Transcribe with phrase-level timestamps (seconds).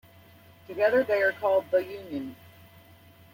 [0.67, 2.35] Together, they are called 'The Union'.